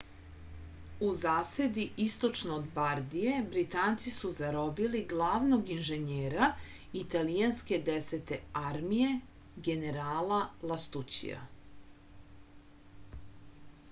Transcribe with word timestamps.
u 1.07 1.07
zasedi 1.17 1.83
istočno 2.05 2.55
od 2.59 2.63
bardije 2.77 3.35
britanci 3.51 4.13
su 4.15 4.31
zarobili 4.37 5.03
glavnog 5.13 5.69
inženjera 5.77 6.49
italijanske 7.03 7.81
desete 7.91 8.41
armije 8.65 9.13
generala 9.71 10.41
lastućija 10.73 11.47